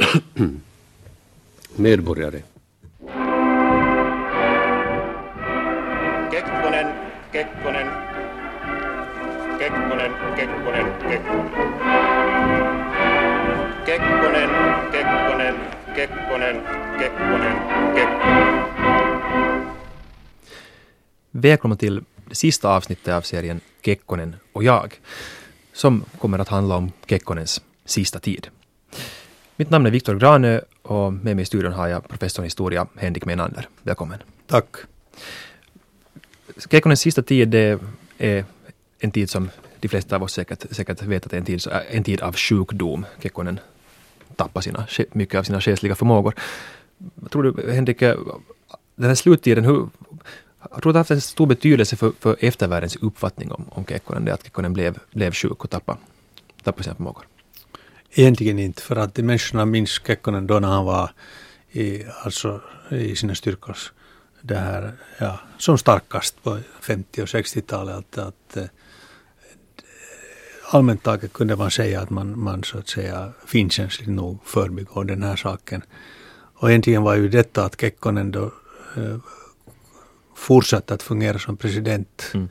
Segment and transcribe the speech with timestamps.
[1.76, 2.42] medborgare.
[6.30, 6.86] Kekkonen,
[7.32, 7.86] Kekkonen,
[9.58, 11.50] Kekkonen, Kekkonen, Kekkonen.
[13.86, 14.50] Kekkonen,
[14.92, 15.54] Kekkonen,
[15.96, 16.56] Kekkonen,
[16.98, 17.56] Kekkonen,
[17.94, 18.60] Kekkonen.
[21.30, 25.00] Välkomna till det sista avsnittet av serien Kekkonen och jag,
[25.72, 28.48] som kommer att handla om Kekkonens sista tid.
[29.60, 32.86] Mitt namn är Viktor Granö och med mig i studion har jag professorn i historia
[32.96, 33.68] Henrik Menander.
[33.82, 34.18] Välkommen.
[34.46, 34.76] Tack.
[36.70, 37.80] Kekkonens sista tid det
[38.18, 38.44] är
[38.98, 41.66] en tid som de flesta av oss säkert, säkert vet att det är en tid,
[41.90, 43.06] en tid av sjukdom.
[43.22, 43.60] Kekkonen
[44.36, 46.34] tappar sina, mycket av sina själsliga förmågor.
[47.30, 49.88] Tror du, Henrik, den här sluttiden, hur,
[50.70, 54.24] jag tror det har haft en stor betydelse för, för eftervärldens uppfattning om, om Kekkonen,
[54.24, 55.98] det att Kekkonen blev, blev sjuk och tappade,
[56.62, 57.29] tappade sina förmågor.
[58.12, 61.10] Egentligen inte, för att människorna minns Kekkonen då när han var
[61.70, 62.60] i, alltså,
[62.90, 63.92] i sina styrkors...
[64.42, 67.96] det här, ja, som starkast på 50 och 60-talet.
[67.96, 68.64] Att, att, eh,
[70.70, 75.22] allmänt taget kunde man säga att man, man så att säga finkänsligt nog förbigår den
[75.22, 75.82] här saken.
[76.54, 78.52] Och egentligen var ju detta att Kekkonen då
[78.96, 79.18] eh,
[80.34, 82.48] fortsatte att fungera som president mm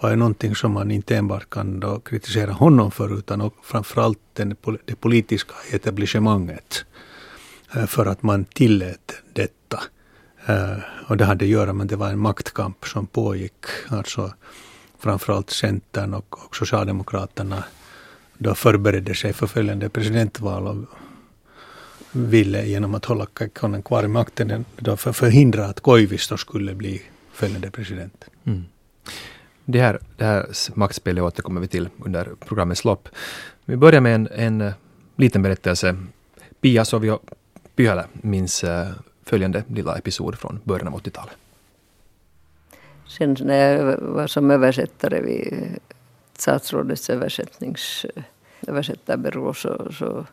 [0.00, 4.56] var ju någonting som man inte enbart kan då kritisera honom för utan framförallt den,
[4.84, 6.84] det politiska etablissemanget
[7.74, 9.82] eh, för att man tillät detta.
[10.46, 13.64] Eh, och det hade att göra med att det var en maktkamp som pågick.
[13.88, 14.32] Alltså
[14.98, 17.64] framförallt Centern och, och Socialdemokraterna
[18.38, 20.76] då förberedde sig för följande presidentval och
[22.12, 27.70] ville genom att hålla Kekkonen kvar i makten då förhindra att Koivisto skulle bli följande
[27.70, 28.24] president.
[28.44, 28.64] Mm.
[29.68, 33.08] Det, här, det här maktspelet återkommer vi till under programmets lopp.
[33.64, 34.72] Vi börjar med en, en eh,
[35.16, 35.96] liten berättelse.
[36.60, 37.18] Pia Sovio
[37.76, 38.88] Pyhälä minns eh,
[39.24, 41.34] följande lilla episod från början av 80-talet.
[43.08, 45.78] Sen eh, när jag var som översättare vid
[46.38, 48.06] statsrådets översättnings,
[48.66, 50.26] översättarbyrå så, så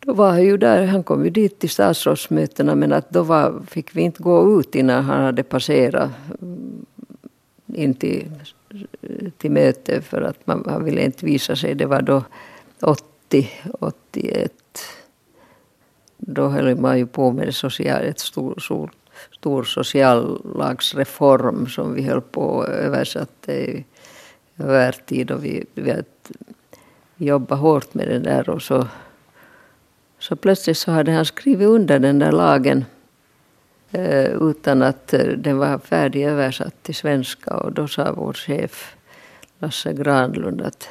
[0.00, 3.62] då var han ju där, han kom ju dit till statsrådsmötena men att då var,
[3.66, 6.10] fick vi inte gå ut innan han hade passerat
[6.42, 6.86] mm,
[7.76, 8.30] in till,
[9.38, 11.74] till möte för att man, han ville inte visa sig.
[11.74, 12.24] Det var då
[12.80, 13.50] 80,
[13.80, 14.52] 81.
[16.16, 18.90] Då höll man ju på med social, ett stor, stor,
[19.32, 23.84] stor sociallagsreform som vi höll på och översatte i
[24.58, 25.94] övertid och vi, vi,
[27.16, 28.86] vi jobbade hårt med den där och så
[30.18, 32.84] så plötsligt så hade han skrivit under den där lagen
[33.96, 37.56] Eh, utan att eh, den var färdig översatt till svenska.
[37.56, 38.96] Och då sa vår chef
[39.58, 40.88] Lasse Granlund att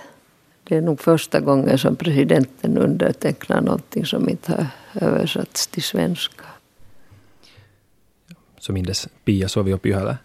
[0.64, 4.68] det är nog första gången som presidenten undertecknar någonting som inte har
[5.08, 6.46] översatts till svenska.
[8.60, 10.18] Så mindes Pia Sovio Pyhälä.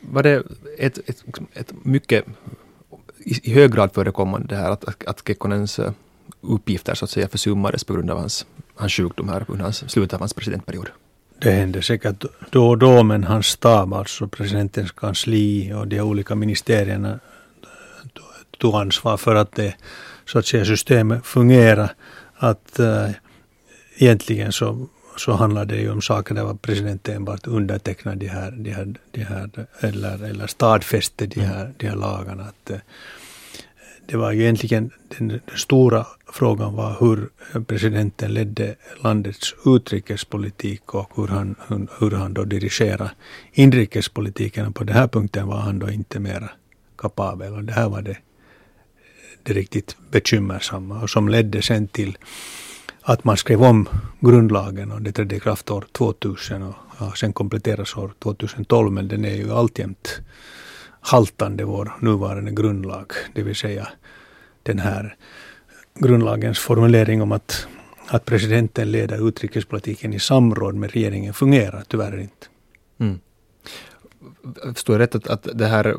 [0.00, 0.42] Var det
[0.78, 2.24] ett, ett, liksom ett mycket
[3.24, 5.92] i hög grad förekommande det här att, att Kekkonens eh,
[6.40, 10.14] uppgifter så att säga försummades på grund av hans, hans sjukdom här under hans, slutet
[10.14, 10.88] av hans presidentperiod.
[11.40, 16.34] Det händer säkert då och då, men hans stab, alltså presidentens kansli och de olika
[16.34, 17.18] ministerierna eh,
[18.58, 19.74] tog ansvar för att det
[20.26, 21.90] så att säga systemet fungerar.
[22.34, 23.10] Att äh,
[23.96, 28.70] egentligen så, så handlar det ju om saker där presidenten enbart undertecknar de här, de
[28.70, 29.50] här, de här
[29.80, 32.44] eller, eller stadfäste de här, de här lagarna.
[32.44, 32.78] Att, äh,
[34.10, 37.28] det var ju egentligen den, den stora frågan var hur
[37.66, 38.74] presidenten ledde
[39.04, 43.10] landets utrikespolitik och hur han, hur, hur han då dirigerade
[43.52, 44.72] inrikespolitiken.
[44.72, 46.50] på den här punkten var han då inte mera
[46.96, 47.52] kapabel.
[47.52, 48.16] Och det här var det,
[49.42, 51.02] det riktigt bekymmersamma.
[51.02, 52.18] Och som ledde sen till
[53.02, 53.88] att man skrev om
[54.20, 59.08] grundlagen och det trädde i kraft år 2000 och ja, sen kompletteras år 2012 men
[59.08, 60.20] den är ju alltjämt
[61.00, 63.88] haltande vår nuvarande grundlag, det vill säga
[64.62, 65.16] den här
[65.94, 67.66] grundlagens formulering om att,
[68.06, 72.46] att presidenten leder utrikespolitiken i samråd med regeringen fungerar tyvärr inte.
[72.98, 73.20] Mm.
[74.74, 75.96] Förstår jag rätt att, att det här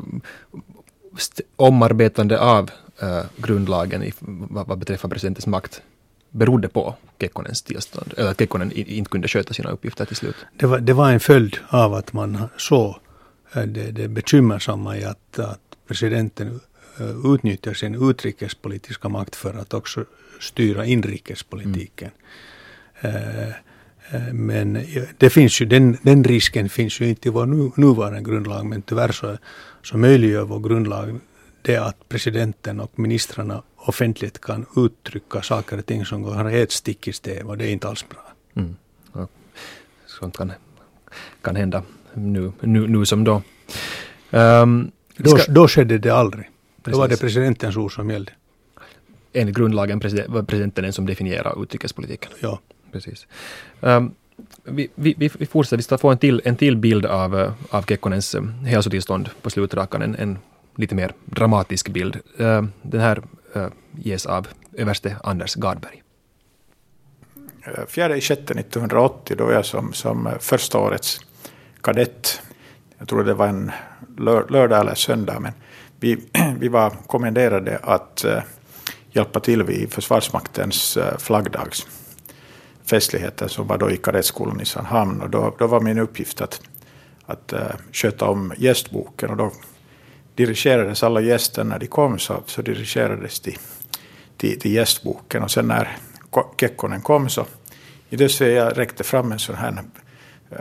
[1.56, 2.70] omarbetande av
[3.02, 5.82] äh, grundlagen i, vad, vad beträffar presidentens makt
[6.30, 10.36] berodde på Kekkonens tillstånd, eller att Kekkonen inte kunde sköta sina uppgifter till slut?
[10.58, 12.96] Det var, det var en följd av att man såg
[13.54, 16.60] Eh, det, det bekymmersamma i att, att presidenten
[17.00, 20.04] eh, utnyttjar sin utrikespolitiska makt för att också
[20.40, 22.10] styra inrikespolitiken.
[22.10, 23.52] Mm.
[24.32, 24.86] Men
[25.18, 28.82] det finns ju, den, den risken finns ju inte i vår nu, nuvarande grundlag, men
[28.82, 29.38] tyvärr så,
[29.82, 31.20] så möjliggör vår grundlag
[31.62, 37.08] det att presidenten och ministrarna offentligt kan uttrycka saker och ting som går helt stick
[37.08, 38.32] i stäv och det är inte alls bra.
[38.54, 38.76] Mm.
[39.12, 39.28] Ja.
[40.06, 40.52] Sånt kan,
[41.42, 41.82] kan hända
[42.14, 43.42] nu, nu, nu som då.
[44.30, 46.50] Um, då, ska, då skedde det aldrig.
[46.82, 46.96] Precis.
[46.96, 48.32] Då var det presidentens ord som gällde.
[49.32, 52.30] Enligt grundlagen president, var presidenten den som definierar utrikespolitiken.
[52.40, 52.60] Ja.
[52.92, 53.26] Precis.
[53.80, 54.14] Um,
[54.64, 58.34] vi, vi, vi fortsätter, vi ska få en till, en till bild av, av Kekkonens
[58.34, 60.38] eh, hälsotillstånd på slutrakan, en, en
[60.76, 62.18] lite mer dramatisk bild.
[62.40, 63.22] Uh, den här
[63.56, 66.02] uh, ges av överste Anders Gardberg.
[67.88, 71.20] 4 juni 1980, då jag som, som första årets
[71.82, 72.42] kadett,
[72.98, 73.72] jag tror det var en
[74.18, 75.52] lördag eller söndag, men
[76.00, 76.18] vi,
[76.58, 78.38] vi var kommenderade att uh,
[79.10, 81.86] hjälpa till vid Försvarsmaktens eh, uh, flaggdags
[82.84, 85.20] festligheter som var då i kadettskolan i Sandhamn.
[85.20, 86.60] Och då, då var min uppgift att,
[87.26, 87.60] att uh,
[87.92, 89.30] sköta om gästboken.
[89.30, 89.52] Och då
[90.34, 91.64] dirigerades alla gäster.
[91.64, 93.56] När de kom så, så dirigerades de
[94.36, 95.42] till, till gästboken.
[95.42, 95.96] Och sen när
[96.60, 97.46] Kekkonen kom så
[98.08, 99.72] i det jag räckte fram en sån här
[100.52, 100.58] uh,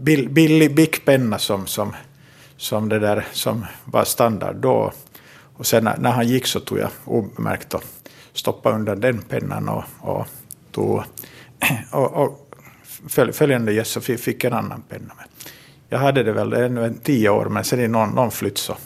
[0.00, 1.96] billig bic-penna som, som,
[2.56, 4.92] som, det där, som var standard då.
[5.54, 7.84] Och sen när, när han gick så tog jag obemärkt och
[8.32, 10.26] stoppade undan den pennan och, och
[10.72, 11.02] tog
[11.92, 12.50] och, och
[13.32, 15.14] följande gäst så fick en annan penna.
[15.88, 18.76] Jag hade det väl ännu en tio år men sen i någon, någon flytt så,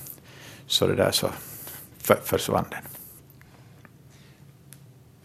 [0.66, 1.28] så det där så
[1.98, 2.80] för, försvann den.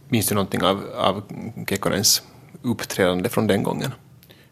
[0.10, 1.24] Minns du någonting av, av
[1.68, 2.24] Kekkonens
[2.62, 3.92] uppträdande från den gången?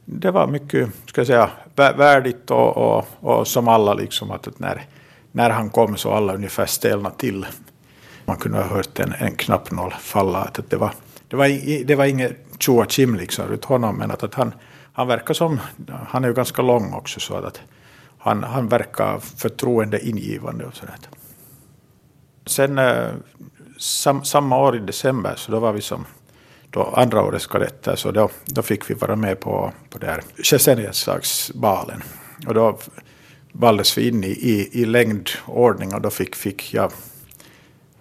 [0.09, 4.85] Det var mycket, ska jag säga, värdigt och, och, och som alla liksom att när,
[5.31, 7.45] när han kom så alla ungefär stelna till.
[8.25, 10.39] Man kunde ha hört en, en knappnål falla.
[10.39, 10.91] Att det, var,
[11.27, 11.47] det, var,
[11.85, 14.53] det var inget Chua tjim liksom runt honom men att, att han,
[14.93, 15.59] han verkar som,
[16.07, 17.61] han är ju ganska lång också så att
[18.17, 20.95] han, han verkar förtroendeingivande och sådär.
[22.45, 23.09] Sen eh,
[23.77, 26.05] sam, samma år i december så då var vi som
[26.77, 30.23] då andra årets kadetter så då, då fick vi vara med på, på det här
[32.47, 32.79] Och då
[33.51, 36.91] valdes vi in i, i, i längdordning och då fick, fick jag,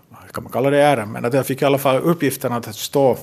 [0.09, 2.77] vad kan man kalla det äran, men att jag fick i alla fall uppgiften att
[2.77, 3.19] stå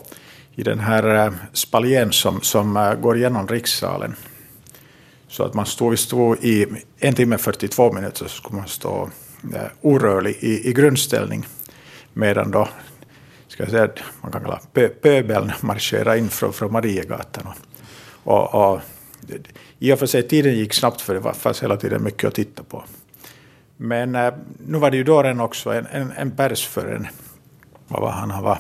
[0.55, 4.15] i den här eh, spaljén spaljen som, som eh, går igenom rikssalen.
[5.27, 6.65] Så att man stod, vi stod i
[7.00, 9.09] en timme 42 minuter så skulle man stå
[9.55, 11.45] eh, orörlig i, i grundställning
[12.13, 12.67] medan då
[13.53, 13.89] ska jag säga,
[14.21, 17.47] man kan kalla pö, pöbeln marschera in från, från Mariegatan.
[18.23, 18.81] Och, och, och,
[19.79, 22.63] I och för sig tiden gick snabbt för det fanns hela tiden mycket att titta
[22.63, 22.83] på.
[23.77, 24.33] Men eh,
[24.67, 27.07] nu var det ju då redan också en, en, en pers för en,
[27.88, 28.59] vad var han, han var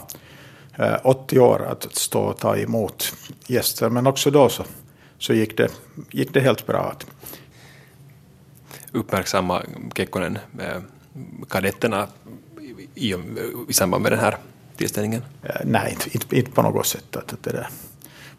[0.75, 3.13] eh, 80 år att stå och ta emot
[3.47, 3.89] gäster.
[3.89, 4.63] Men också då så,
[5.17, 5.71] så gick, det,
[6.11, 6.93] gick det helt bra.
[8.91, 9.63] Uppmärksamma
[9.95, 10.81] Kekkonen eh,
[11.49, 12.07] kadetterna
[12.95, 13.15] i,
[13.67, 14.37] i samband med den här
[14.77, 15.21] tillställningen?
[15.43, 17.15] Eh, nej, inte, inte, inte på något sätt.
[17.15, 17.67] Att, att det där.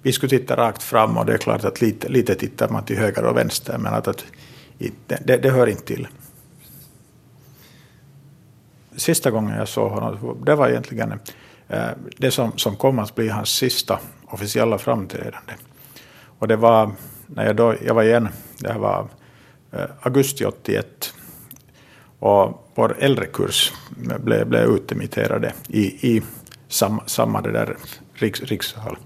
[0.02, 2.98] Vi skulle titta rakt fram och det är klart att lite, lite tittar man till
[2.98, 4.24] höger och vänster men att, att
[5.06, 6.08] det, det hör inte till.
[8.96, 11.12] Sista gången jag såg honom, det var egentligen
[11.68, 15.52] eh, det som, som kom att bli hans sista officiella framträdande.
[16.38, 16.92] Och det var
[17.26, 18.28] när jag, då, jag var igen,
[18.58, 19.08] det här var
[19.72, 21.14] eh, augusti 81
[22.24, 23.72] och vår äldre kurs
[24.18, 25.82] blev, blev utemitterade i,
[26.16, 26.22] i
[26.68, 27.76] samma, samma det där
[28.14, 28.98] riks, rikssal.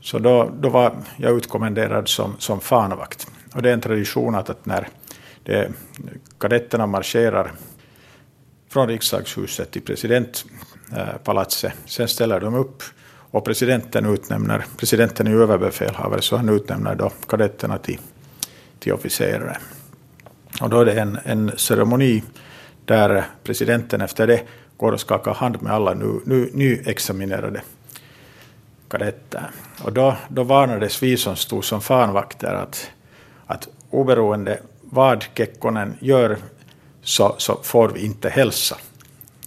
[0.00, 3.26] Så då, då var jag utkommenderad som, som fanvakt.
[3.54, 4.88] Och det är en tradition att, att när
[5.42, 5.72] det,
[6.38, 7.52] kadetterna marscherar
[8.68, 12.82] från riksdagshuset till presidentpalatset, eh, Sen ställer de upp
[13.30, 18.00] och presidenten utnämner, presidenten är överbefälhavare så han utnämner då kadetterna till,
[18.78, 19.58] till officerare.
[20.60, 22.22] Och då är det en, en ceremoni
[22.84, 24.42] där presidenten efter det
[24.76, 27.62] går och skakar hand med alla nu, nu, nyexaminerade
[28.88, 29.50] kadetter.
[29.82, 32.90] Och då, då varnades vi som stod som fanvakter att,
[33.46, 36.36] att oberoende vad Kekkonen gör
[37.02, 38.76] så, så får vi inte hälsa.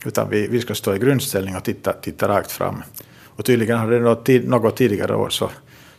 [0.05, 2.83] Utan vi, vi ska stå i grundställning och titta, titta rakt fram.
[3.23, 5.49] Och tydligen hade det något, något tidigare år så,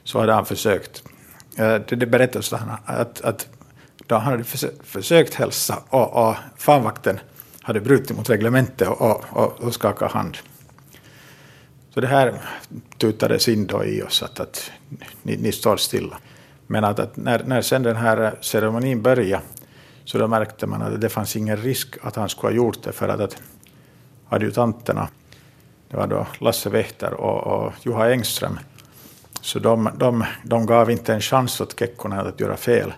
[0.05, 1.02] så hade han försökt.
[1.59, 3.49] Eh, det, det berättas han att, att
[4.11, 4.45] då han hade
[4.85, 7.21] försökt hälsa och, och fanvakten
[7.62, 10.38] hade brutit mot reglementet och, och, och skakat hand.
[11.95, 12.35] Så det här
[12.99, 14.71] tutades in då i oss att, att
[15.23, 16.19] ni, ni står stilla.
[16.67, 19.43] Men att, att, när, när sen den här ceremonin började
[20.05, 22.93] så då märkte man att det fanns ingen risk att han skulle ha gjort det
[22.93, 23.43] för att, att
[24.29, 25.09] adjutanterna,
[25.90, 28.59] det var då Lasse Wächter och, och Juha Engström,
[29.40, 32.93] så de, de, de gav inte en chans åt Kekkonen att göra fel.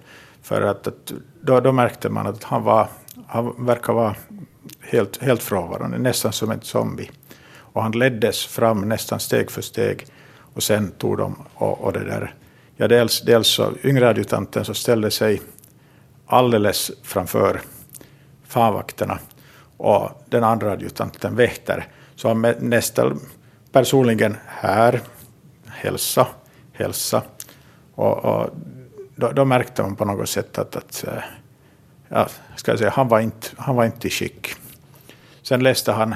[0.53, 2.89] För att, att då, då, märkte man att han, var,
[3.27, 4.15] han verkar vara
[4.81, 7.11] helt, helt frånvarande, nästan som en zombie.
[7.57, 10.07] Och han leddes fram nästan steg för steg
[10.55, 12.35] och sen tog de och, och det där.
[12.77, 15.43] Ja, dels, dels så yngre adjutanten så ställde sig
[16.27, 17.61] alldeles framför
[18.47, 19.19] fanvakterna
[19.77, 21.87] och den andra adjutanten väkter.
[22.15, 23.21] Så han nästan
[23.73, 25.01] personligen här,
[25.67, 26.27] hälsa,
[26.73, 27.23] hälsa.
[27.95, 28.51] Och, och
[29.23, 31.23] då, då, märkte man på något sätt att, att eh,
[32.09, 34.55] ja, ska jag säga, han, var inte, han var inte i skick.
[35.43, 36.15] Sen läste han,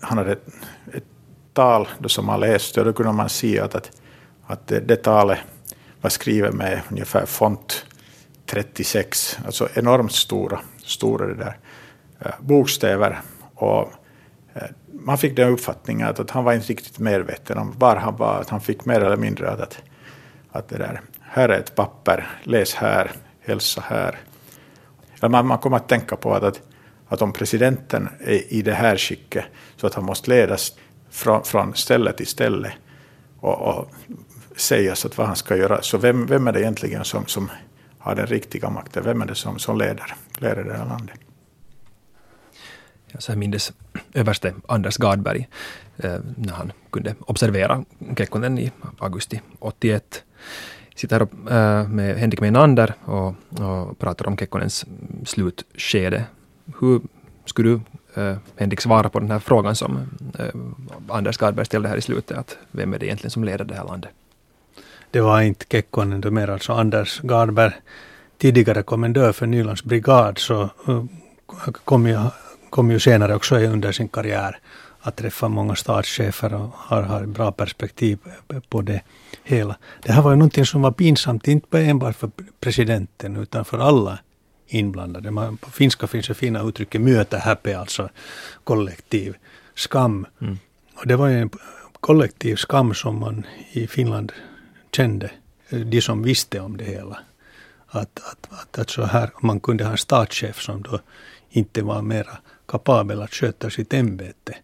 [0.00, 0.46] han hade ett,
[0.92, 1.04] ett
[1.52, 3.90] tal då som han läste och då kunde man se att, att,
[4.46, 5.38] att det, det talet
[6.00, 7.86] var skrivet med ungefär font
[8.46, 11.56] 36, alltså enormt stora, stora det där,
[12.20, 13.20] eh, bokstäver.
[13.54, 13.92] Och
[14.54, 18.16] eh, man fick den uppfattningen att, att han var inte riktigt medveten om var han
[18.16, 19.82] var, att han fick mer eller mindre att, att,
[20.52, 21.00] att det där,
[21.34, 23.10] här är ett papper, läs här,
[23.40, 24.18] hälsa här.
[25.28, 26.60] Man, man kommer att tänka på att, att,
[27.08, 29.44] att om presidenten är i det här skicket
[29.76, 30.72] så att han måste ledas
[31.10, 32.72] från, från ställe till ställe
[33.40, 33.90] och, och
[34.56, 37.50] sägas att vad han ska göra, så vem, vem är det egentligen som, som
[37.98, 39.04] har den riktiga makten?
[39.04, 41.18] Vem är det som, som leder, leder det här landet?
[43.06, 43.72] Jag så här mindes
[44.12, 45.48] överste Anders Gardberg
[45.96, 47.84] eh, när han kunde observera
[48.16, 50.24] Kekkonen i augusti 81.
[50.94, 54.84] Sitter här äh, med Henrik Meinander och, och pratar om Kekkonens
[55.24, 56.24] slutskede.
[56.80, 57.00] Hur
[57.44, 57.80] skulle du,
[58.22, 59.98] äh, Henrik, svara på den här frågan som
[60.38, 60.46] äh,
[61.08, 62.38] Anders Gardberg ställde här i slutet?
[62.38, 64.10] Att vem är det egentligen som leder det här landet?
[65.10, 67.72] Det var inte Kekkonen, det mer alltså Anders Gardberg,
[68.38, 70.68] tidigare kommendör för Nylands brigad, så
[71.84, 72.18] kom ju,
[72.70, 74.58] kom ju senare också under sin karriär
[75.00, 78.18] att träffa många statschefer och har, har bra perspektiv
[78.68, 79.00] på det
[79.44, 79.76] hela.
[80.02, 84.18] Det här var ju någonting som var pinsamt, inte enbart för presidenten utan för alla
[84.66, 85.30] inblandade.
[85.30, 88.08] Man, på finska finns det fina uttrycket mötehäpe, alltså
[88.64, 89.36] kollektiv
[89.74, 90.26] skam.
[90.40, 90.58] Mm.
[90.94, 91.50] Och det var ju en
[92.00, 94.32] kollektiv skam som man i Finland
[94.92, 95.30] kände,
[95.68, 97.18] de som visste om det hela.
[97.86, 101.00] Att, att, att, att så här, man kunde ha en statschef som då
[101.50, 104.56] inte var mera kapabel att sköta sitt ämbete.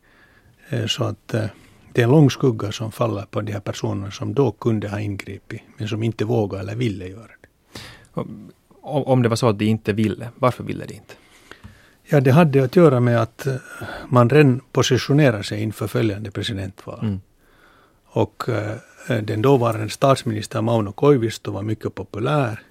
[0.69, 1.47] Eh, så att eh,
[1.93, 5.01] det är en lång skugga som faller på de här personerna som då kunde ha
[5.01, 8.25] ingripit, men som inte vågade eller ville göra det.
[8.83, 11.15] Om det var så att de inte ville, varför ville de inte?
[12.05, 13.55] Ja, det hade att göra med att eh,
[14.09, 16.99] man redan positionerar sig inför följande presidentval.
[17.03, 17.21] Mm.
[18.05, 18.49] Och
[19.09, 22.63] Eh, den dåvarande statsministern Mauno Koivisto var mycket populär.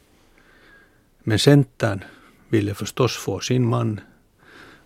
[1.23, 2.03] Men Centern
[2.49, 3.99] ville förstås få sin man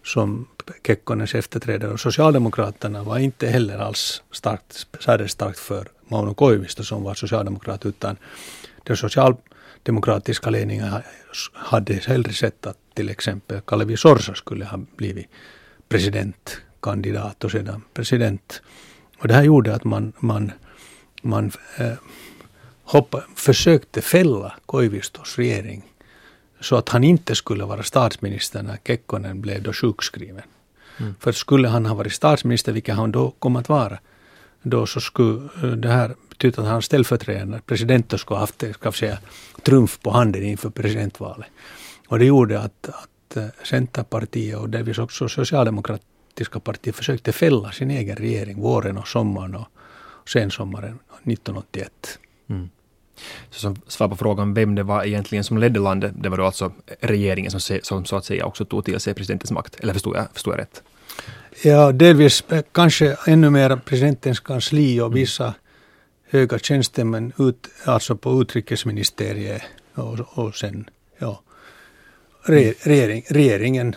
[0.03, 0.47] som
[0.88, 7.03] Kekkonens efterträdare och Socialdemokraterna var inte heller alls starkt, särskilt starkt för Mauno Koivisto som
[7.03, 8.17] var socialdemokrat utan
[8.84, 10.93] den socialdemokratiska ledningen
[11.53, 15.27] hade hellre sett att till exempel Kalevi Sorsa skulle ha blivit
[15.89, 18.62] presidentkandidat och sedan president.
[19.20, 20.51] Och det här gjorde att man, man
[21.24, 21.93] man eh,
[22.84, 25.84] hoppa, försökte fälla Koivistos regering
[26.63, 30.43] så att han inte skulle vara statsminister när Kekkonen blev då sjukskriven.
[31.00, 31.15] Mm.
[31.20, 34.00] För skulle han ha varit statsminister, vilket han då kom att vara,
[34.62, 39.17] då så skulle eh, det här betyda att hans ställföreträdare, presidenten, skulle haft ska säga,
[39.63, 41.48] trumf på handen inför presidentvalet.
[42.08, 47.91] Och det gjorde att, att eh, Centerpartiet och delvis också Socialdemokratiska partiet försökte fälla sin
[47.91, 49.67] egen regering våren och sommaren och
[50.29, 52.20] sensommaren 1981.
[52.50, 52.70] Mm.
[53.50, 56.46] Så som svar på frågan vem det var egentligen som ledde landet, det var då
[56.46, 60.15] alltså regeringen som, som så att säga också tog till sig presidentens makt, eller förstod
[60.15, 60.84] jag, förstod jag rätt?
[61.63, 65.15] Ja, delvis kanske ännu mer presidentens kansli och mm.
[65.15, 65.55] vissa mm.
[66.29, 69.62] höga tjänstemän ut, alltså på utrikesministeriet
[69.96, 71.41] och, och sen ja,
[72.43, 72.74] re, mm.
[72.84, 73.96] regering, regeringen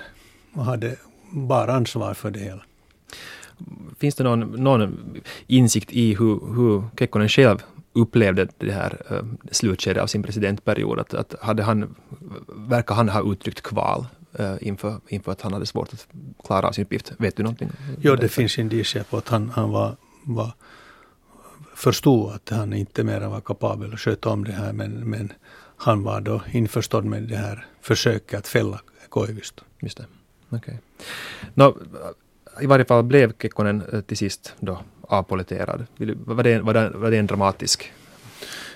[0.54, 0.96] hade
[1.30, 2.62] bara ansvar för det hela.
[3.98, 7.62] Finns det någon, någon insikt i hur, hur Kekkonen själv
[7.96, 10.98] upplevde det här uh, slutskedet av sin presidentperiod?
[10.98, 11.94] Att, att hade han,
[12.48, 14.06] verkar han ha uttryckt kval
[14.40, 16.06] uh, inför, inför att han hade svårt att
[16.44, 17.12] klara av sin uppgift?
[17.18, 17.70] Vet du någonting?
[18.00, 20.52] Jo, det finns indicier på att han, han var, var
[21.74, 25.32] förstod att han inte mer var kapabel att sköta om det här men, men
[25.76, 29.64] han var då införstådd med det här försöket att fälla Koivisto.
[29.80, 30.06] Just det.
[30.50, 30.74] Okay.
[31.54, 31.76] No,
[32.60, 35.86] i varje fall blev Kekkonen eh, till sist då avpoliterad.
[35.98, 37.92] Var det, var det, var det en dramatisk?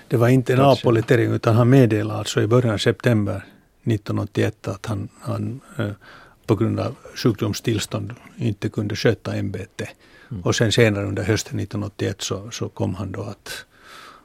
[0.07, 3.35] Det var inte en avpolitering utan han meddelade alltså i början av september
[3.83, 5.91] 1981 att han, han eh,
[6.45, 9.89] på grund av sjukdomstillstånd inte kunde sköta ämbetet.
[10.31, 10.43] Mm.
[10.43, 13.65] Och sen senare under hösten 1981 så, så kom han då att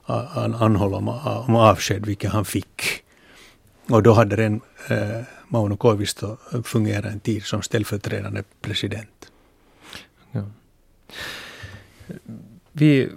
[0.06, 1.08] an, anhålla om,
[1.48, 2.82] om avsked, vilket han fick.
[3.88, 9.30] Och då hade den eh, Mauno Koivisto fungera en tid som ställföreträdande president.
[10.32, 10.42] Ja.
[12.72, 13.08] Vi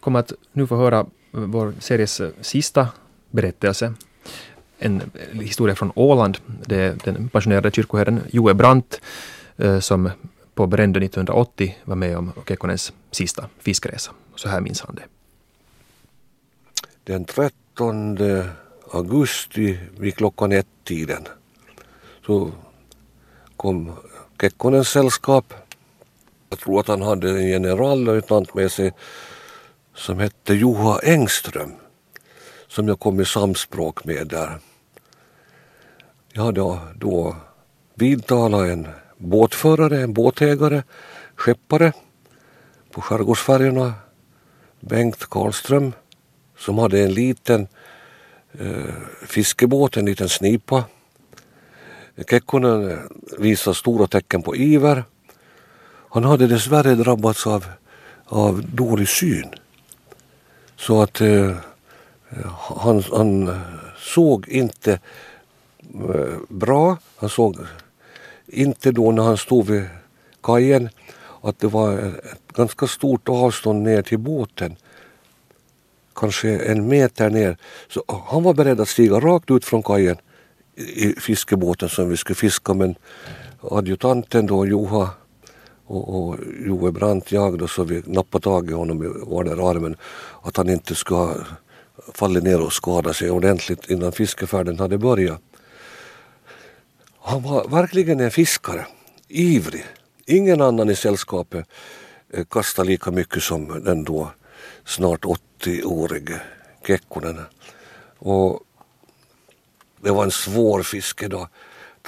[0.00, 2.88] kommer att nu få höra vår series sista
[3.30, 3.94] berättelse.
[4.78, 6.38] En historia från Åland.
[6.66, 9.00] Det är den pensionerade kyrkoherden Joe Brandt
[9.56, 10.10] eh, som
[10.54, 14.12] på Brändö 1980 var med om Kekkonens sista fiskresa.
[14.34, 15.04] Så här minns han det.
[17.04, 18.18] Den 13
[18.90, 21.28] augusti vid klockan ett-tiden
[22.26, 22.52] så
[23.56, 23.92] kom
[24.40, 25.54] Kekkonens sällskap.
[26.50, 28.92] Jag tror att han hade en generallöjtnant med sig
[29.94, 31.72] som hette Juha Engström
[32.70, 34.58] som jag kom i samspråk med där.
[36.32, 37.36] Jag hade då
[37.94, 40.82] vidtalat en båtförare, en båtägare,
[41.34, 41.92] skeppare
[42.90, 43.94] på skärgårdsfärjorna,
[44.80, 45.92] Bengt Karlström,
[46.58, 47.68] som hade en liten
[48.52, 48.94] eh,
[49.26, 50.84] fiskebåt, en liten snipa.
[52.30, 52.98] Kekkonen
[53.38, 55.04] visade stora tecken på iver.
[56.12, 57.66] Han hade dessvärre drabbats av,
[58.24, 59.54] av dålig syn.
[60.76, 61.56] Så att eh,
[62.76, 63.60] han, han
[63.98, 64.92] såg inte
[65.94, 66.96] eh, bra.
[67.16, 67.56] Han såg
[68.46, 69.84] inte då när han stod vid
[70.42, 70.88] kajen
[71.42, 74.76] att det var ett ganska stort avstånd ner till båten.
[76.14, 77.56] Kanske en meter ner.
[77.88, 80.16] Så han var beredd att stiga rakt ut från kajen
[80.76, 82.94] i fiskebåten som vi skulle fiska men
[83.60, 85.10] adjutanten då, Joha
[85.90, 89.06] och, och Joe Brandt, jag då, så vi nappade tag i honom i
[89.50, 89.96] armen
[90.42, 91.34] att han inte skulle
[92.14, 95.40] falla ner och skada sig ordentligt innan fiskefärden hade börjat.
[97.20, 98.86] Han var verkligen en fiskare,
[99.28, 99.84] ivrig.
[100.26, 101.66] Ingen annan i sällskapet
[102.32, 104.30] eh, kastade lika mycket som den då
[104.84, 106.40] snart 80-årige
[106.86, 107.40] Kekkonen.
[108.18, 108.60] Och
[110.00, 111.48] det var en svår fiskedag.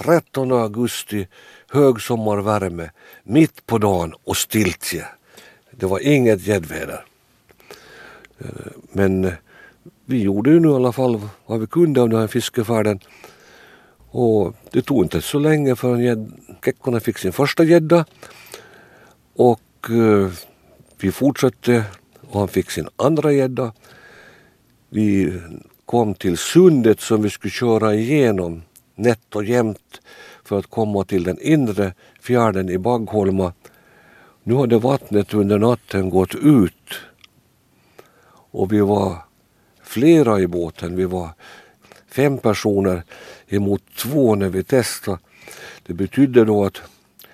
[0.03, 1.29] 13 augusti,
[1.69, 2.91] högsommarvärme,
[3.25, 5.07] mitt på dagen och stiltje.
[5.71, 7.05] Det var inget gäddväder.
[8.39, 9.33] Eh, men eh,
[10.05, 13.01] vi gjorde ju nu i alla fall vad vi kunde av den här fiskefärden.
[14.11, 16.33] Och det tog inte så länge förrän
[16.65, 18.05] Kekkonen fick sin första gädda.
[19.35, 20.31] Och eh,
[20.99, 21.85] vi fortsatte
[22.31, 23.73] och han fick sin andra gädda.
[24.89, 25.41] Vi
[25.87, 28.63] kom till sundet som vi skulle köra igenom
[28.95, 30.01] nätt och jämnt
[30.45, 33.53] för att komma till den inre fjärden i Baggholma.
[34.43, 36.95] Nu hade vattnet under natten gått ut
[38.51, 39.17] och vi var
[39.83, 40.97] flera i båten.
[40.97, 41.31] Vi var
[42.09, 43.03] fem personer
[43.49, 45.19] emot två när vi testade.
[45.87, 46.83] Det betydde då att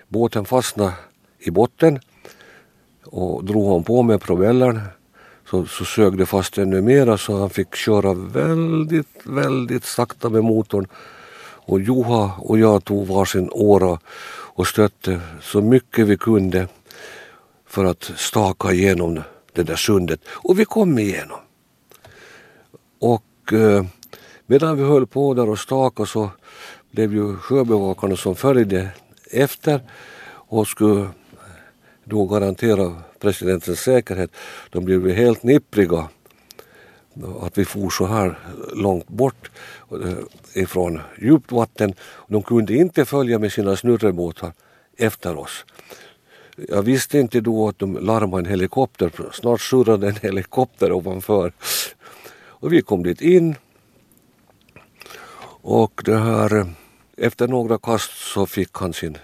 [0.09, 0.93] båten fastnade
[1.39, 2.01] i botten
[3.05, 4.81] och drog han på med propellern
[5.51, 10.45] så, så sög det fast ännu mera så han fick köra väldigt, väldigt sakta med
[10.45, 10.87] motorn.
[11.69, 13.99] Och Juha och jag tog varsin åra
[14.57, 16.69] och stötte så mycket vi kunde
[17.67, 20.21] för att staka igenom det där sundet.
[20.29, 21.39] Och vi kom igenom.
[22.99, 23.85] Och eh,
[24.47, 26.31] medan vi höll på där och staka så
[26.91, 28.91] blev ju sjöbevakarna som följde
[29.31, 29.81] efter
[30.31, 31.09] och skulle
[32.05, 34.31] då garantera presidentens säkerhet.
[34.71, 36.09] De blev helt nippriga
[37.41, 38.39] att vi for så här
[38.73, 39.51] långt bort
[39.91, 41.95] eh, ifrån djupt vatten.
[42.27, 44.53] De kunde inte följa med sina snurrebåtar
[44.97, 45.65] efter oss.
[46.69, 49.13] Jag visste inte då att de larmade en helikopter.
[49.33, 51.53] Snart surrade en helikopter ovanför.
[52.61, 53.55] Och vi kom dit in.
[55.63, 56.73] Och det här,
[57.17, 59.19] efter några kast så fick han sin,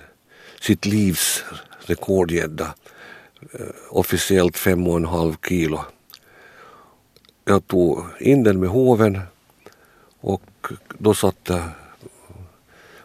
[0.60, 1.44] sitt livs
[1.86, 2.74] rekordgädda.
[3.52, 5.84] Eh, officiellt fem och en halv kilo.
[7.44, 9.20] Jag tog in den med hoven
[10.20, 10.42] och
[10.98, 11.62] då satte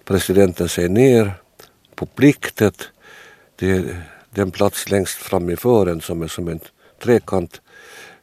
[0.04, 1.34] presidenten sig ner
[1.95, 2.89] på pliktet.
[3.56, 6.60] Det är den plats längst fram i fören som är som en
[7.04, 7.62] trekant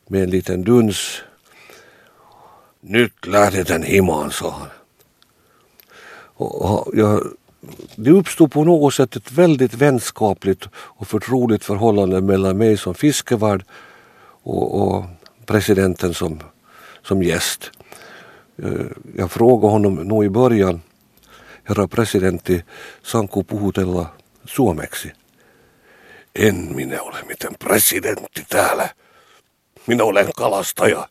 [0.07, 1.23] med en liten duns.
[2.81, 4.69] Nytt lärde den himman, sa han.
[6.39, 7.23] Och jag
[7.97, 13.65] det uppstod på något sätt ett väldigt vänskapligt och förtroligt förhållande mellan mig som fiskevärd
[14.43, 15.05] och, och
[15.47, 16.41] presidenten som,
[17.03, 17.71] som gäst.
[18.63, 20.81] Eh, jag frågade honom nog i början,
[21.65, 22.65] herra presidentti,
[23.03, 24.07] saanko puhutella
[24.45, 25.13] suomeksi?
[26.35, 28.89] En minä ole miten presidentti täällä.
[29.87, 31.09] Minä olen kalastaja.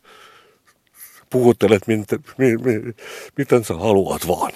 [1.30, 2.24] Puhuttelet miten,
[3.36, 4.52] miten sä haluat vaan.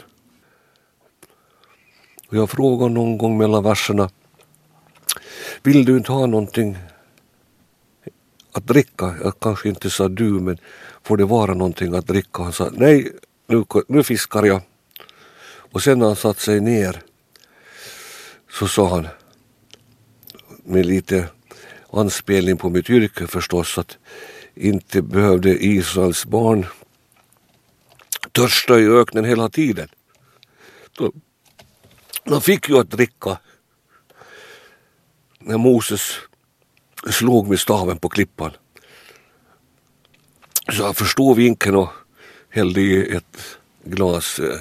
[2.33, 4.09] Jag frågar någon gång mellan verserna,
[5.63, 6.77] vill du inte ha någonting
[8.53, 9.15] att dricka?
[9.23, 10.59] Jag kanske inte sa du, men
[11.03, 12.43] får det vara någonting att dricka?
[12.43, 13.13] Han sa, nej,
[13.47, 14.63] nu, nu fiskar jag.
[15.73, 17.03] Och sen när han satt sig ner
[18.51, 19.09] så sa han
[20.65, 21.29] med lite
[21.93, 23.99] anspelning på mitt yrke förstås att
[24.55, 26.67] inte behövde Israels barn
[28.33, 29.89] törsta i öknen hela tiden.
[30.99, 31.13] De,
[32.25, 33.39] de fick ju att dricka
[35.39, 36.13] när Moses
[37.07, 38.51] slog med staven på klippan.
[40.73, 41.89] Så han förstod vinken och
[42.51, 44.61] hällde i ett glas eh,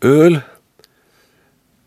[0.00, 0.40] öl.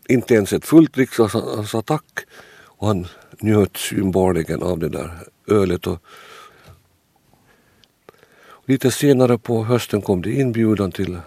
[0.08, 2.20] Inte ens ett fullt dricks, så han sa tack.
[2.62, 3.06] Och han
[3.38, 5.86] njöt synbarligen av det där ölet.
[5.86, 5.98] Och
[8.64, 11.18] lite senare på hösten kom det inbjudan till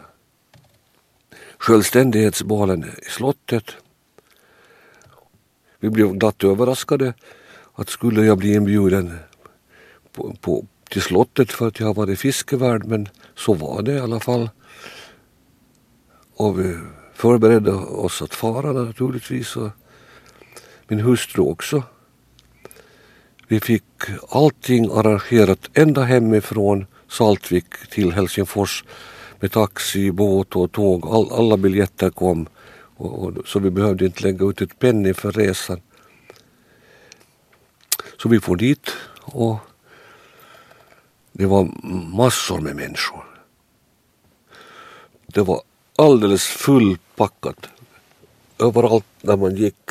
[1.58, 3.72] självständighetsbalen i slottet.
[5.80, 7.14] Vi blev glatt överraskade
[7.78, 9.20] att skulle jag bli inbjuden
[10.12, 14.00] på, på, till slottet för att jag har varit fiskevärd men så var det i
[14.00, 14.50] alla fall.
[16.36, 16.78] Och vi
[17.14, 19.70] förberedde oss att fara naturligtvis och
[20.88, 21.84] min hustru också.
[23.48, 23.84] Vi fick
[24.30, 28.84] allting arrangerat ända hemifrån Saltvik till Helsingfors
[29.40, 31.08] med taxi, båt och tåg.
[31.08, 32.48] All, alla biljetter kom
[32.98, 35.82] och, och, så vi behövde inte lägga ut ett penny för resan.
[38.22, 39.58] Så vi får dit och
[41.32, 41.64] det var
[42.18, 43.24] massor med människor.
[45.28, 45.62] Det var
[45.96, 47.68] alldeles fullpackat.
[48.60, 49.90] Överallt där man gick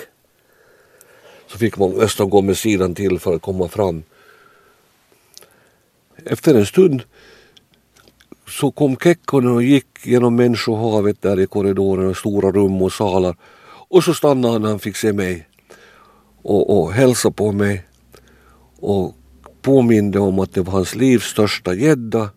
[1.46, 4.02] så fick man nästan gå med sidan till för att komma fram.
[6.24, 7.02] Efter en stund
[8.48, 13.36] så kom Kekkonen och gick genom människohavet där i korridoren och stora rum och salar.
[13.88, 15.48] Och så stannade han när han fick se mig
[16.42, 17.84] och, och hälsade på mig
[18.80, 19.16] och
[19.62, 22.30] påminde om att det var hans livs största gädda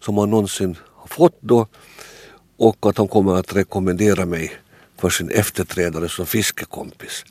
[0.00, 1.66] som han någonsin har fått då
[2.56, 4.52] och att han kommer att rekommendera mig
[4.98, 7.24] för sin efterträdare som fiskekompis.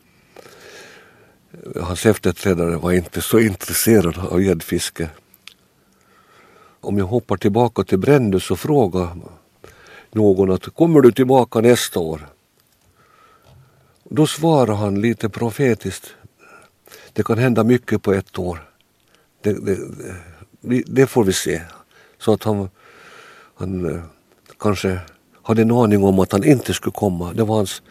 [1.81, 5.09] Hans efterträdare var inte så intresserad av gäddfiske.
[6.81, 9.17] Om jag hoppar tillbaka till Brändö så frågar
[10.11, 12.27] någon att kommer du tillbaka nästa år?
[14.03, 16.15] Då svarar han lite profetiskt.
[17.13, 18.69] Det kan hända mycket på ett år.
[19.41, 21.61] Det, det, det, får vi se.
[22.17, 22.69] Så att han,
[23.55, 24.03] han eh,
[24.59, 24.99] kanske
[25.43, 27.33] hade en aning om att han inte skulle komma.
[27.33, 27.81] Det var hans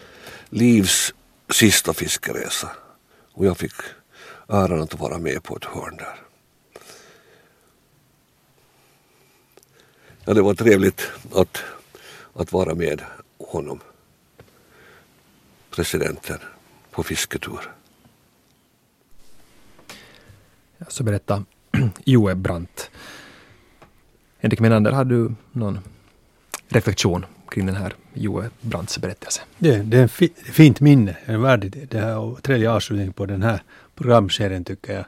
[0.48, 1.14] livs
[1.52, 2.70] sista fiskeresa.
[3.32, 3.72] Och jag fick
[4.48, 6.20] äran att vara med på ett hörn där.
[10.24, 11.58] Ja, det var trevligt att,
[12.34, 13.02] att vara med
[13.38, 13.80] honom,
[15.70, 16.38] presidenten,
[16.90, 17.79] på fisketur.
[20.88, 21.44] Så berätta
[22.04, 22.90] Joe Brandt.
[24.38, 25.78] Henrik Menander, har du någon
[26.68, 29.40] reflektion kring den här Joe Brandts berättelse?
[29.58, 33.42] Det, det är ett fint minne, en värdig det här och trevlig avslutning på den
[33.42, 33.62] här
[33.94, 35.04] programserien tycker jag.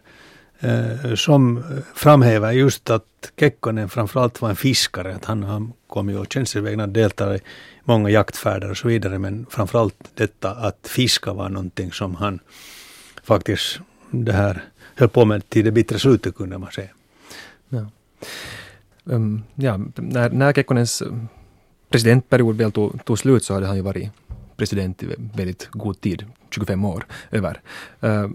[0.64, 5.14] Eh, som eh, framhäver just att Kekkonen framförallt var en fiskare.
[5.14, 6.96] Att han, han kom ju och tjänstevägrad
[7.37, 7.40] i
[7.85, 9.18] många jaktfärder och så vidare.
[9.18, 12.38] Men framförallt detta att fiska var någonting som han
[13.24, 13.80] faktiskt
[14.12, 14.64] det här
[14.96, 16.90] höll på med till det bittra slutet kunde man säga.
[17.68, 17.87] Ja.
[19.05, 21.12] Um, ja, när, när Kekkonens eh,
[21.88, 24.11] presidentperiod väl tog, tog slut så hade han ju varit
[24.57, 27.61] president i väldigt god tid, 25 år över.
[28.05, 28.29] Uh,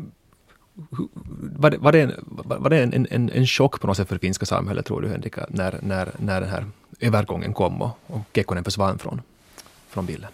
[1.55, 2.13] var det, var det, en,
[2.43, 5.09] var det en, en, en chock på något sätt för det finska samhället, tror du
[5.09, 6.65] Henrika, när, när, när den här
[6.99, 9.21] övergången kom och, och Kekkonen försvann från,
[9.89, 10.29] från bilden?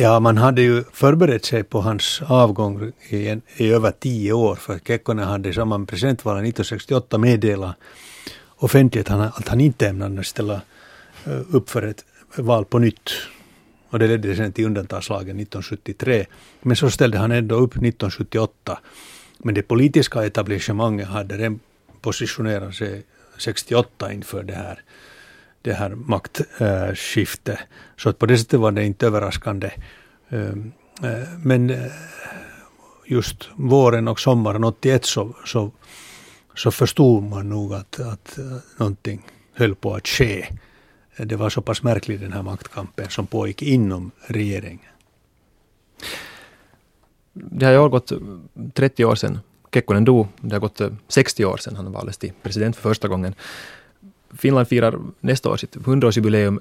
[0.00, 4.54] Ja, man hade ju förberett sig på hans avgång i, en, i över tio år,
[4.54, 7.76] för Kekkonen hade i samband med presidentvalet 1968 meddelat
[8.56, 10.60] offentligt att han inte ämnade ställa
[11.24, 12.04] eh, upp för ett
[12.36, 13.10] val på nytt.
[13.90, 16.26] Och det ledde sen till undantagslagen 1973.
[16.62, 18.78] Men så ställde han ändå upp 1978
[19.38, 21.60] men det politiska etablissemanget hade redan
[22.00, 23.02] positionerat sig
[23.38, 24.82] 68 inför det här,
[25.62, 27.58] det här maktskiftet.
[27.96, 29.70] Så att på det sättet var det inte överraskande.
[30.28, 31.92] Ehm, eh, men eh,
[33.06, 35.70] just våren och sommaren 81 så, så,
[36.54, 38.44] så förstod man nog att, att eh,
[38.76, 40.46] någonting höll på att ske.
[41.16, 44.88] Det var så pass märkligt den här maktkampen som pågick inom regeringen
[47.40, 48.12] det har ju gått
[48.74, 49.38] 30 år sedan
[49.72, 50.26] Kekkonen dog.
[50.40, 53.34] Det har gått 60 år sedan han valdes till president för första gången.
[54.36, 56.60] Finland firar nästa år sitt 100-årsjubileum.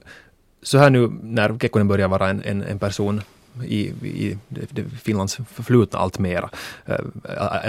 [0.61, 3.21] Så här nu när Kekkonen börjar vara en, en, en person
[3.63, 4.37] i, i
[5.01, 6.49] Finlands förflutna allt mera.
[6.85, 6.99] Eh,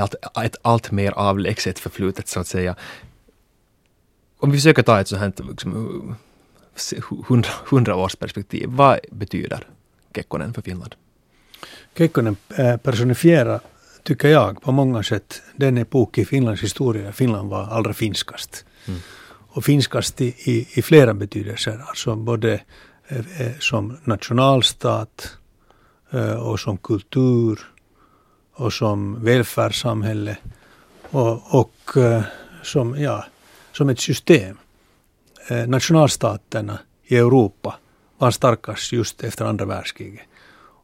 [0.02, 2.76] allt, ett allt mer avlägset förflutet så att säga.
[4.40, 6.16] Om vi försöker ta ett sånt här liksom,
[7.28, 9.66] 100, 100 års perspektiv, vad betyder
[10.14, 10.94] Kekkonen för Finland?
[11.96, 13.60] Kekkonen eh, personifierar,
[14.02, 18.64] tycker jag, på många sätt den epok i Finlands historia Finland var allra finskast.
[18.86, 19.00] Mm.
[19.58, 22.60] Och finskast i, i, i, flera betydelser, alltså både
[23.08, 25.36] eh, eh, som nationalstat
[26.10, 27.58] eh, och som kultur
[28.54, 30.36] och som välfärdssamhälle
[31.10, 32.22] och, och eh,
[32.62, 33.24] som, ja,
[33.72, 34.56] som ett system.
[35.48, 37.74] Eh, nationalstaterna i Europa
[38.18, 40.26] var starkast just efter andra världskriget.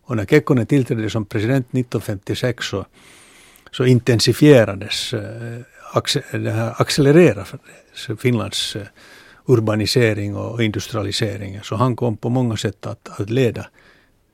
[0.04, 2.86] Och när Kekkonen tillträdde som president 1956 så,
[3.70, 5.60] så intensifierades, eh,
[6.76, 7.46] accelerera
[8.18, 8.86] Finlands eh,
[9.46, 11.60] urbanisering och industrialisering.
[11.62, 13.66] Så han kom på många sätt att, att leda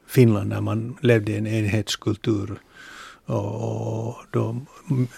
[0.06, 2.60] Finland när man levde i en enhetskultur.
[3.24, 4.60] Och, och då,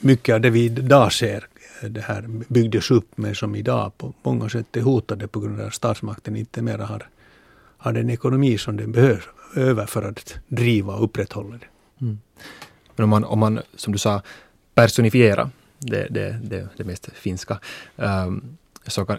[0.00, 1.46] mycket av det vi idag ser
[1.88, 5.66] det här byggdes upp med som idag på många sätt är hotade på grund av
[5.66, 7.08] att statsmakten inte mer har,
[7.78, 9.24] har den ekonomi som den behöver
[9.56, 11.66] över för att driva och upprätthålla det.
[12.04, 12.18] Mm.
[12.96, 14.22] Men om man, om man, som du sa,
[14.74, 15.50] personifiera
[15.82, 17.58] det, det, det, det mest finska,
[17.96, 19.18] um, så kan,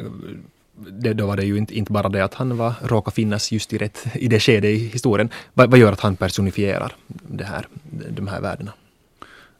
[0.76, 3.73] det, då var det ju inte, inte bara det att han var, råkade finnas just
[3.73, 5.30] i, rätt, i det skedet i historien.
[5.54, 7.67] Vad, vad gör att han personifierar det här,
[8.10, 8.71] de här värdena?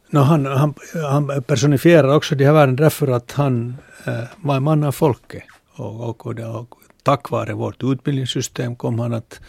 [0.10, 0.74] No, han, han,
[1.10, 5.44] han personifierar också de här värdena därför att han eh, var en man av folket.
[5.76, 9.40] Och, och, och, och, tack vare vårt utbildningssystem kom han att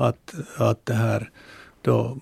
[0.00, 1.30] att, att det här
[1.82, 2.18] då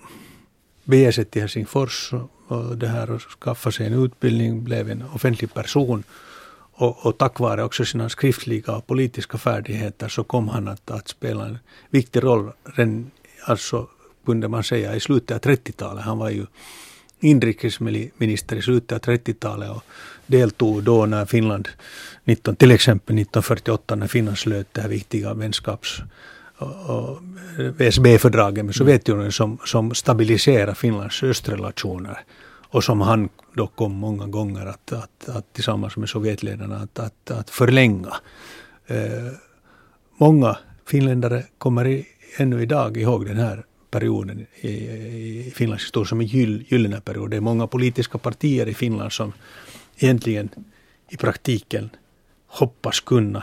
[0.84, 2.30] bege sig till Helsingfors och
[2.76, 6.04] det här och skaffa sig en utbildning, blev en offentlig person
[6.78, 11.08] och, och tack vare också sina skriftliga och politiska färdigheter så kom han att, att
[11.08, 11.58] spela en
[11.90, 13.10] viktig roll, redan,
[13.44, 13.88] alltså
[14.26, 16.04] kunde man säga i slutet av 30-talet.
[16.04, 16.46] Han var ju
[17.20, 19.84] inrikesminister i slutet av 30-talet och
[20.26, 21.68] deltog då när Finland,
[22.24, 26.02] 19, till exempel 1948 när Finland slöt det här viktiga vänskaps
[26.58, 27.18] och
[27.56, 32.18] VSB-fördraget med Sovjetunionen som, som stabiliserar Finlands östrelationer
[32.70, 37.30] och som han då kom många gånger att, att, att tillsammans med Sovjetledarna att, att,
[37.30, 38.14] att förlänga.
[38.86, 39.32] Eh,
[40.16, 46.20] många finländare kommer i, ännu idag ihåg den här perioden i, i Finlands historia som
[46.20, 47.30] en gyll, gyllene period.
[47.30, 49.32] Det är många politiska partier i Finland som
[49.96, 50.48] egentligen
[51.08, 51.90] i praktiken
[52.46, 53.42] hoppas kunna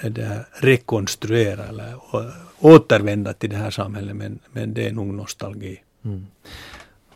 [0.00, 1.94] Eh, det här rekonstruera eller
[2.58, 5.82] återvända till det här samhället men, men det är nog nostalgi.
[6.04, 6.26] Mm.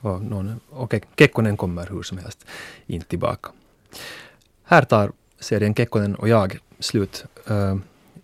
[0.01, 2.47] Och någon, okay, Kekkonen kommer hur som helst
[2.87, 3.51] inte tillbaka.
[4.65, 7.25] Här tar serien Kekkonen och jag slut.
[7.51, 7.77] Uh,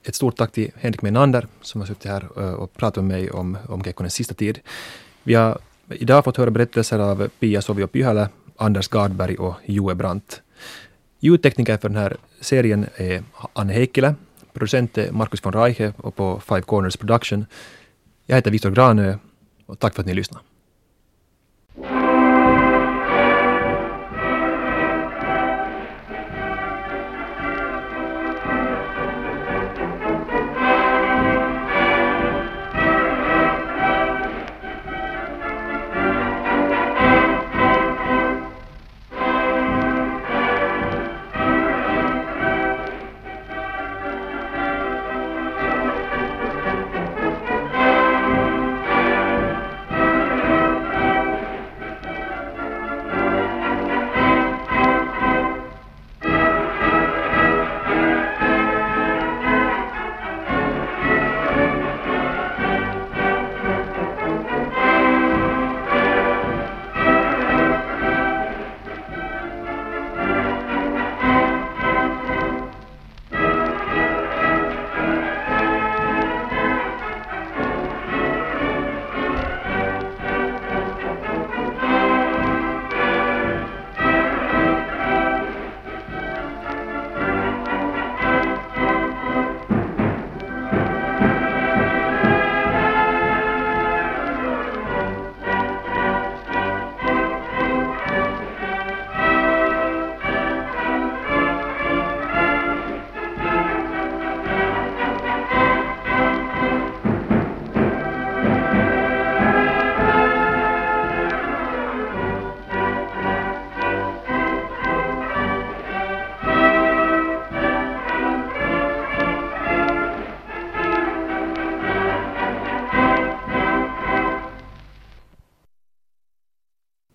[0.05, 3.31] ett stort tack till Henrik Menander som har suttit här uh, och pratat med mig
[3.31, 4.61] om, om Kekkonens sista tid.
[5.23, 10.43] Vi har idag fått höra berättelser av Pia Sovio Pyhälä, Anders Gardberg och Joe Brandt.
[11.21, 14.15] Ljudtekniker för den här serien är Anne Heikkilä
[14.53, 17.47] Producent är eh, Marcus von Reiche och på Five Corners Production.
[18.27, 19.17] Jag heter Viktor Granö
[19.67, 20.45] och tack för att ni lyssnade.